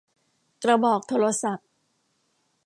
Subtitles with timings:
[0.63, 1.67] กระบอกโทรศัพท์